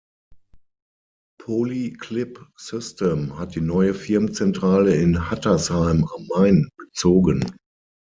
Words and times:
Poly-clip 1.43 2.39
System 2.57 3.37
hat 3.37 3.53
die 3.53 3.61
neue 3.61 3.93
Firmenzentrale 3.93 4.95
in 4.95 5.29
Hattersheim 5.29 6.05
am 6.05 6.25
Main 6.25 6.69
bezogen. 6.75 7.45